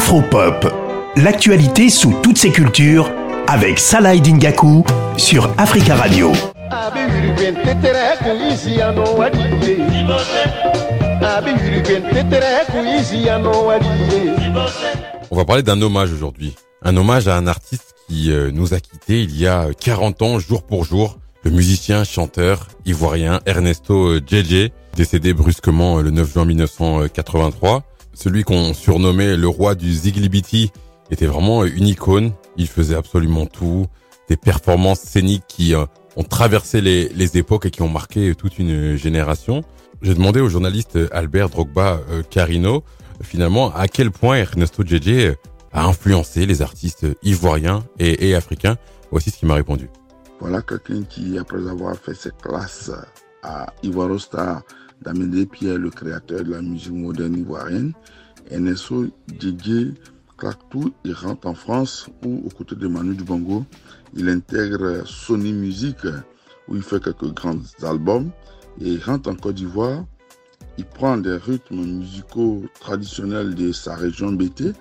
Afropop, 0.00 0.66
l'actualité 1.16 1.90
sous 1.90 2.14
toutes 2.22 2.38
ses 2.38 2.50
cultures 2.50 3.12
avec 3.46 3.78
Salah 3.78 4.16
Dingaku 4.16 4.82
sur 5.18 5.52
Africa 5.58 5.94
Radio. 5.94 6.32
On 15.30 15.36
va 15.36 15.44
parler 15.44 15.62
d'un 15.62 15.82
hommage 15.82 16.12
aujourd'hui. 16.14 16.56
Un 16.82 16.96
hommage 16.96 17.28
à 17.28 17.36
un 17.36 17.46
artiste 17.46 17.94
qui 18.08 18.32
euh, 18.32 18.50
nous 18.50 18.72
a 18.72 18.80
quittés 18.80 19.20
il 19.20 19.38
y 19.38 19.46
a 19.46 19.66
40 19.78 20.22
ans, 20.22 20.38
jour 20.38 20.62
pour 20.62 20.84
jour. 20.84 21.18
Le 21.44 21.50
musicien, 21.50 22.04
chanteur 22.04 22.68
ivoirien 22.86 23.40
Ernesto 23.44 24.16
JJ, 24.16 24.52
euh, 24.54 24.68
décédé 24.96 25.34
brusquement 25.34 25.98
euh, 25.98 26.02
le 26.02 26.10
9 26.10 26.32
juin 26.32 26.46
1983. 26.46 27.84
Celui 28.22 28.44
qu'on 28.44 28.74
surnommait 28.74 29.38
le 29.38 29.48
roi 29.48 29.74
du 29.74 29.90
Ziglibiti 29.90 30.72
était 31.10 31.24
vraiment 31.24 31.64
une 31.64 31.86
icône. 31.86 32.32
Il 32.58 32.66
faisait 32.66 32.94
absolument 32.94 33.46
tout. 33.46 33.86
Des 34.28 34.36
performances 34.36 35.00
scéniques 35.00 35.46
qui 35.48 35.74
ont 35.74 36.22
traversé 36.22 36.82
les, 36.82 37.08
les 37.08 37.38
époques 37.38 37.64
et 37.64 37.70
qui 37.70 37.80
ont 37.80 37.88
marqué 37.88 38.34
toute 38.34 38.58
une 38.58 38.94
génération. 38.94 39.62
J'ai 40.02 40.14
demandé 40.14 40.40
au 40.40 40.50
journaliste 40.50 40.98
Albert 41.12 41.48
Drogba 41.48 42.00
Carino 42.28 42.84
finalement 43.22 43.74
à 43.74 43.88
quel 43.88 44.10
point 44.10 44.36
Ernesto 44.36 44.82
JJ 44.84 45.36
a 45.72 45.86
influencé 45.86 46.44
les 46.44 46.60
artistes 46.60 47.06
ivoiriens 47.22 47.84
et, 47.98 48.34
africains. 48.34 48.76
Voici 49.10 49.30
ce 49.30 49.38
qu'il 49.38 49.48
m'a 49.48 49.54
répondu. 49.54 49.88
Voilà 50.40 50.60
quelqu'un 50.60 51.04
qui, 51.04 51.38
après 51.38 51.66
avoir 51.68 51.96
fait 51.96 52.14
ses 52.14 52.32
classes 52.42 52.90
à 53.42 53.72
Ivoirostar 53.82 54.62
d'Amédée 55.02 55.46
Pierre, 55.46 55.78
le 55.78 55.90
créateur 55.90 56.44
de 56.44 56.50
la 56.50 56.62
musique 56.62 56.92
moderne 56.92 57.36
ivoirienne, 57.36 57.92
Ernesto 58.50 59.06
claque 60.36 60.58
tout, 60.70 60.92
il 61.04 61.12
rentre 61.12 61.46
en 61.46 61.54
France 61.54 62.08
où, 62.24 62.42
aux 62.46 62.50
côtés 62.50 62.76
de 62.76 62.88
Manu 62.88 63.14
Dubongo, 63.14 63.64
il 64.14 64.28
intègre 64.28 65.06
Sony 65.06 65.52
Music 65.52 65.98
où 66.68 66.76
il 66.76 66.82
fait 66.82 67.02
quelques 67.02 67.32
grands 67.34 67.58
albums 67.82 68.30
et 68.80 68.94
il 68.94 69.02
rentre 69.02 69.30
en 69.30 69.34
Côte 69.34 69.56
d'Ivoire. 69.56 70.04
Il 70.78 70.86
prend 70.86 71.18
des 71.18 71.36
rythmes 71.36 71.84
musicaux 71.84 72.64
traditionnels 72.80 73.54
de 73.54 73.72
sa 73.72 73.94
région 73.94 74.32
BT 74.32 74.72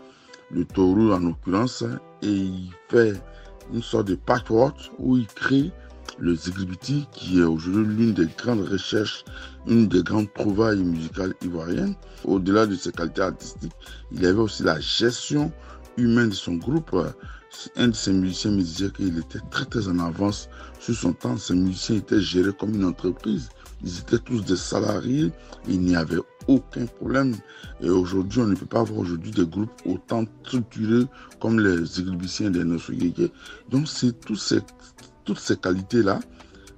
le 0.51 0.65
taureau 0.65 1.11
en 1.13 1.19
l'occurrence, 1.19 1.83
et 2.21 2.31
il 2.31 2.71
fait 2.89 3.13
une 3.73 3.83
sorte 3.83 4.07
de 4.07 4.15
patchwork 4.15 4.91
où 4.97 5.17
il 5.17 5.27
crée 5.27 5.71
le 6.17 6.35
Zigribiti, 6.35 7.07
qui 7.11 7.39
est 7.39 7.43
aujourd'hui 7.43 7.95
l'une 7.95 8.13
des 8.13 8.27
grandes 8.37 8.67
recherches, 8.67 9.23
une 9.67 9.87
des 9.87 10.03
grandes 10.03 10.33
trouvailles 10.33 10.83
musicales 10.83 11.33
ivoiriennes. 11.41 11.95
Au-delà 12.23 12.65
de 12.65 12.75
ses 12.75 12.91
qualités 12.91 13.21
artistiques, 13.21 13.73
il 14.11 14.21
y 14.21 14.25
avait 14.25 14.39
aussi 14.39 14.63
la 14.63 14.79
gestion 14.79 15.51
humaine 15.97 16.29
de 16.29 16.35
son 16.35 16.55
groupe. 16.55 16.95
Un 17.75 17.87
de 17.89 17.95
ses 17.95 18.13
musiciens 18.13 18.51
me 18.51 18.61
disait 18.61 18.91
qu'il 18.91 19.17
était 19.17 19.39
très 19.51 19.65
très 19.65 19.87
en 19.87 19.99
avance 19.99 20.49
sur 20.79 20.95
son 20.95 21.13
temps. 21.13 21.37
Ses 21.37 21.55
musiciens 21.55 21.97
étaient 21.97 22.21
gérés 22.21 22.53
comme 22.57 22.73
une 22.75 22.85
entreprise. 22.85 23.49
Ils 23.83 23.99
étaient 23.99 24.19
tous 24.19 24.43
des 24.43 24.55
salariés. 24.55 25.31
Il 25.67 25.81
n'y 25.81 25.95
avait 25.95 26.19
aucun 26.47 26.85
problème. 26.85 27.35
Et 27.81 27.89
aujourd'hui, 27.89 28.41
on 28.41 28.47
ne 28.47 28.55
peut 28.55 28.65
pas 28.65 28.81
avoir 28.81 28.99
aujourd'hui 28.99 29.31
des 29.31 29.45
groupes 29.45 29.71
autant 29.85 30.25
structurés 30.43 31.05
comme 31.39 31.59
les 31.59 31.99
églibiciens 31.99 32.49
des 32.49 32.63
Nosogege. 32.63 33.29
Donc, 33.69 33.87
c'est 33.87 34.19
toutes 34.19 34.39
ces, 34.39 34.59
toutes 35.29 35.39
ces 35.39 35.57
qualités-là, 35.57 36.19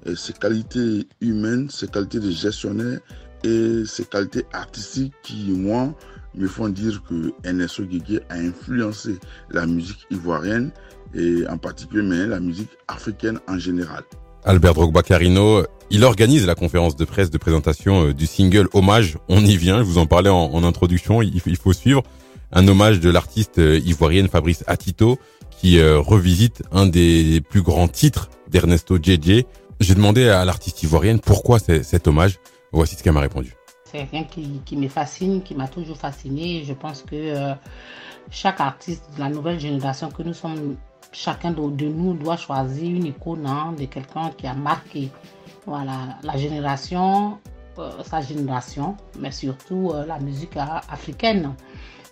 et 0.05 0.13
ces 0.17 0.33
qualités 0.33 1.07
humaines, 1.21 1.69
ces 1.69 1.87
qualités 1.87 2.19
de 2.19 2.29
gestionnaire 2.29 2.99
et 3.45 3.83
ces 3.85 4.03
qualités 4.03 4.45
artistiques 4.51 5.13
qui, 5.23 5.51
moi, 5.51 5.93
me 6.35 6.47
font 6.49 6.67
dire 6.67 7.01
que 7.07 7.31
NSO 7.49 7.85
Guégué 7.85 8.19
a 8.29 8.35
influencé 8.35 9.19
la 9.51 9.65
musique 9.65 10.05
ivoirienne 10.11 10.71
et 11.13 11.47
en 11.47 11.57
particulier 11.57 12.03
mais 12.03 12.27
la 12.27 12.41
musique 12.41 12.71
africaine 12.89 13.39
en 13.47 13.57
général. 13.57 14.03
Albert 14.43 14.73
Drogba 14.73 15.01
Carino, 15.01 15.63
il 15.89 16.03
organise 16.03 16.45
la 16.45 16.55
conférence 16.55 16.97
de 16.97 17.05
presse 17.05 17.29
de 17.29 17.37
présentation 17.37 18.07
euh, 18.07 18.13
du 18.13 18.27
single 18.27 18.67
Hommage. 18.73 19.17
On 19.29 19.45
y 19.45 19.55
vient, 19.55 19.77
je 19.77 19.83
vous 19.83 19.97
en 19.97 20.07
parlais 20.07 20.29
en, 20.29 20.63
introduction, 20.65 21.21
il, 21.21 21.39
faut 21.55 21.71
suivre. 21.71 22.03
Un 22.51 22.67
hommage 22.67 22.99
de 22.99 23.09
l'artiste 23.09 23.59
euh, 23.59 23.79
ivoirienne 23.79 24.27
Fabrice 24.27 24.63
Atito 24.67 25.17
qui 25.49 25.79
euh, 25.79 25.99
revisite 25.99 26.63
un 26.71 26.85
des 26.85 27.41
plus 27.49 27.61
grands 27.61 27.87
titres 27.87 28.29
d'Ernesto 28.49 28.97
JJ. 28.97 29.45
J'ai 29.79 29.95
demandé 29.95 30.27
à 30.29 30.43
l'artiste 30.45 30.83
ivoirienne 30.83 31.19
pourquoi 31.19 31.59
cet 31.59 32.07
hommage. 32.07 32.39
Voici 32.71 32.95
ce 32.95 33.03
qu'elle 33.03 33.13
m'a 33.13 33.21
répondu. 33.21 33.55
C'est 33.85 34.03
rien 34.03 34.23
qui, 34.23 34.77
me 34.77 34.87
fascine, 34.87 35.43
qui 35.43 35.55
m'a 35.55 35.67
toujours 35.67 35.97
fasciné. 35.97 36.63
Je 36.65 36.73
pense 36.73 37.01
que 37.01 37.53
chaque 38.29 38.61
artiste 38.61 39.03
de 39.15 39.19
la 39.19 39.29
nouvelle 39.29 39.59
génération 39.59 40.09
que 40.09 40.23
nous 40.23 40.33
sommes 40.33 40.77
chacun 41.11 41.51
de, 41.51 41.85
nous 41.85 42.13
doit 42.13 42.37
choisir 42.37 42.89
une 42.89 43.05
icône 43.05 43.45
hein, 43.45 43.73
de 43.77 43.85
quelqu'un 43.85 44.31
qui 44.37 44.47
a 44.47 44.53
marqué 44.53 45.11
voilà, 45.65 46.17
la 46.23 46.37
génération, 46.37 47.37
euh, 47.77 47.91
sa 48.03 48.21
génération, 48.21 48.97
mais 49.19 49.31
surtout 49.31 49.91
euh, 49.93 50.05
la 50.05 50.19
musique 50.19 50.57
africaine 50.57 51.53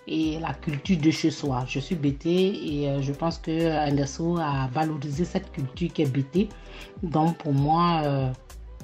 et 0.09 0.39
la 0.39 0.53
culture 0.53 0.97
de 0.97 1.11
chez 1.11 1.31
soi. 1.31 1.63
Je 1.67 1.79
suis 1.79 1.95
bêtée 1.95 2.81
et 2.81 2.89
euh, 2.89 3.01
je 3.01 3.13
pense 3.13 3.37
que 3.37 3.87
Anderson 3.87 4.37
a 4.37 4.67
valorisé 4.73 5.23
cette 5.23 5.51
culture 5.51 5.93
qui 5.93 6.01
est 6.01 6.11
bêtée. 6.11 6.49
Donc 7.03 7.37
pour 7.37 7.53
moi, 7.53 8.31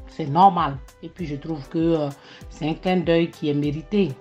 c'est 0.08 0.28
normal. 0.28 0.78
Et 1.04 1.10
puis 1.10 1.26
je 1.26 1.36
trouve 1.36 1.68
que 1.70 2.08
c'est 2.50 2.70
un 2.70 2.76
clin 2.76 2.98
d'œil 2.98 3.32
qui 3.32 3.50
est 3.50 3.54
mérité. 3.54 4.12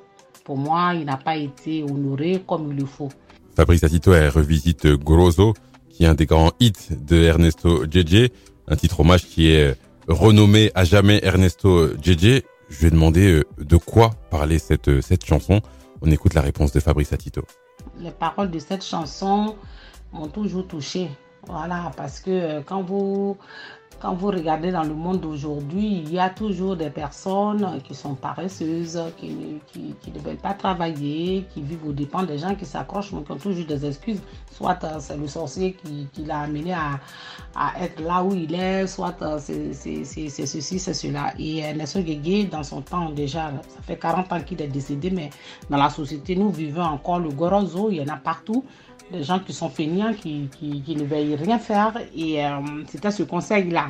Pour 0.45 0.57
moi, 0.57 0.93
il 0.95 1.05
n'a 1.05 1.17
pas 1.17 1.37
été 1.37 1.83
honoré 1.83 2.43
comme 2.47 2.73
il 2.73 2.79
le 2.79 2.87
faut. 2.87 3.11
Fabrice 3.55 3.85
Atito 3.85 4.11
revisite 4.11 4.87
Grosso 4.87 5.55
qui 5.95 6.05
est 6.05 6.07
un 6.09 6.15
des 6.15 6.27
grands 6.27 6.51
hits 6.59 6.91
de 6.91 7.17
Ernesto 7.23 7.85
JJ, 7.89 8.31
un 8.67 8.77
titre 8.77 9.01
hommage 9.01 9.27
qui 9.27 9.49
est 9.49 9.77
renommé 10.09 10.73
à 10.75 10.85
jamais 10.85 11.21
Ernesto 11.23 11.91
JJ. 12.03 12.43
Je 12.69 12.81
lui 12.81 12.87
ai 12.87 12.91
demandé 12.91 13.31
euh, 13.31 13.45
de 13.59 13.77
quoi 13.77 14.11
parlait 14.31 14.59
cette, 14.59 14.89
euh, 14.89 15.01
cette 15.01 15.25
chanson. 15.25 15.61
On 16.07 16.11
écoute 16.11 16.35
la 16.35 16.43
réponse 16.43 16.71
de 16.71 16.81
Fabrice 16.81 17.15
Atito. 17.15 17.47
Les 17.99 18.11
paroles 18.11 18.51
de 18.51 18.59
cette 18.59 18.85
chanson 18.85 19.57
m'ont 20.13 20.29
toujours 20.29 20.69
touché. 20.69 21.09
Voilà, 21.47 21.91
parce 21.97 22.21
que 22.21 22.31
euh, 22.31 22.61
quand 22.65 22.83
vous 22.83 23.37
quand 24.01 24.15
vous 24.15 24.27
regardez 24.27 24.71
dans 24.71 24.83
le 24.83 24.93
monde 24.93 25.21
d'aujourd'hui, 25.21 26.03
il 26.05 26.13
y 26.13 26.19
a 26.19 26.29
toujours 26.29 26.77
des 26.77 26.91
personnes 26.91 27.81
qui 27.85 27.95
sont 27.95 28.15
paresseuses, 28.15 29.01
qui, 29.17 29.55
ne 30.13 30.19
veulent 30.19 30.37
pas 30.37 30.53
travailler, 30.53 31.47
qui 31.55 31.63
vivent 31.63 31.87
aux 31.89 31.93
dépens 31.93 32.25
des 32.25 32.37
gens 32.37 32.55
qui 32.55 32.67
s'accrochent, 32.67 33.13
mais 33.13 33.23
qui 33.23 33.33
ont 33.33 33.37
toujours 33.37 33.65
des 33.65 33.87
excuses. 33.87 34.21
Soit 34.51 34.83
euh, 34.85 34.97
c'est 34.99 35.17
le 35.17 35.27
sorcier 35.27 35.75
qui, 36.13 36.25
l'a 36.25 36.41
amené 36.41 36.75
à, 36.75 37.01
être 37.81 38.03
là 38.03 38.23
où 38.23 38.35
il 38.35 38.55
est, 38.55 38.87
soit 38.87 39.17
euh, 39.23 39.39
c'est 39.39 39.73
ceci, 40.05 40.79
c'est 40.79 40.95
cela. 40.95 41.33
Et 41.39 41.73
Nelson 41.73 42.05
dans 42.51 42.63
son 42.63 42.83
temps 42.83 43.09
déjà, 43.11 43.53
ça 43.69 43.81
fait 43.87 43.97
40 43.97 44.33
ans 44.33 44.41
qu'il 44.41 44.61
est 44.61 44.69
décédé, 44.69 45.11
mais 45.11 45.31
dans 45.71 45.79
la 45.79 45.89
société, 45.89 46.37
nous 46.37 46.51
vivons 46.51 46.83
encore 46.83 47.21
le 47.21 47.31
gorozo, 47.31 47.91
il 47.91 47.97
y 47.97 48.03
en 48.03 48.13
a 48.13 48.17
partout 48.17 48.65
des 49.13 49.23
gens 49.23 49.39
qui 49.39 49.53
sont 49.53 49.69
feignants, 49.69 50.13
qui, 50.15 50.49
qui, 50.59 50.97
ne 50.97 51.05
veulent 51.05 51.39
rien 51.41 51.59
faire. 51.59 51.93
Et 52.17 52.45
euh, 52.45 52.51
c'était 52.91 53.11
ce 53.11 53.23
conseil-là. 53.23 53.87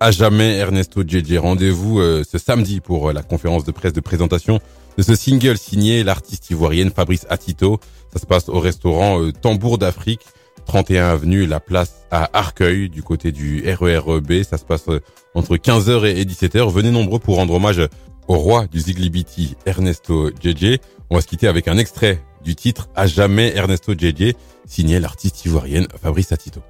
À 0.00 0.10
jamais, 0.10 0.56
Ernesto 0.56 1.02
JJ. 1.06 1.36
Rendez-vous 1.38 2.00
euh, 2.00 2.22
ce 2.28 2.38
samedi 2.38 2.80
pour 2.80 3.08
euh, 3.10 3.12
la 3.12 3.22
conférence 3.22 3.64
de 3.64 3.72
presse 3.72 3.92
de 3.92 4.00
présentation 4.00 4.58
de 4.96 5.02
ce 5.02 5.14
single 5.14 5.58
signé 5.58 6.02
l'artiste 6.02 6.50
ivoirienne 6.50 6.90
Fabrice 6.90 7.26
Atito. 7.28 7.78
Ça 8.12 8.18
se 8.18 8.26
passe 8.26 8.48
au 8.48 8.58
restaurant 8.58 9.30
Tambour 9.30 9.78
d'Afrique, 9.78 10.22
31 10.66 11.08
avenue 11.08 11.46
La 11.46 11.60
Place 11.60 12.06
à 12.10 12.28
Arcueil, 12.32 12.88
du 12.88 13.02
côté 13.02 13.30
du 13.30 13.62
RERB. 13.64 14.42
Ça 14.42 14.58
se 14.58 14.64
passe 14.64 14.86
entre 15.34 15.56
15h 15.56 16.06
et 16.06 16.24
17h. 16.24 16.70
Venez 16.72 16.90
nombreux 16.90 17.20
pour 17.20 17.36
rendre 17.36 17.54
hommage 17.54 17.80
au 18.26 18.36
roi 18.36 18.66
du 18.66 18.80
Ziglibiti, 18.80 19.54
Ernesto 19.64 20.30
JJ. 20.42 20.78
On 21.08 21.16
va 21.16 21.20
se 21.20 21.26
quitter 21.28 21.46
avec 21.46 21.68
un 21.68 21.78
extrait 21.78 22.20
du 22.44 22.54
titre 22.54 22.88
À 22.94 23.06
jamais 23.06 23.54
Ernesto 23.56 23.92
JJ, 23.92 24.34
signé 24.66 25.00
l'artiste 25.00 25.44
ivoirienne 25.44 25.86
Fabrice 26.02 26.32
Atito. 26.32 26.60